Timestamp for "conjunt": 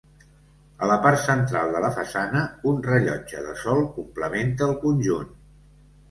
4.87-5.29